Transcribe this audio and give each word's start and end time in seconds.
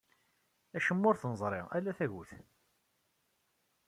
Acemma 0.77 1.05
ur 1.09 1.17
t-neẓri 1.17 1.61
ala 1.77 1.91
tagut. 1.97 2.31